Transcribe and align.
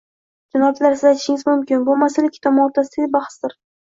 Janoblar, 0.55 0.95
siz 1.01 1.03
aytishingiz 1.09 1.43
mumkinki, 1.49 1.77
bu 1.89 1.97
masala 2.05 2.31
ikki 2.31 2.41
tomon 2.47 2.65
o'rtasidagi 2.65 3.11
bahsdir 3.17 3.55